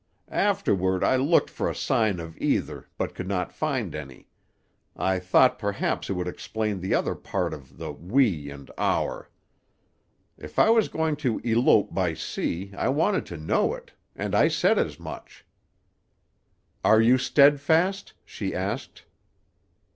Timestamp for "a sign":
1.69-2.19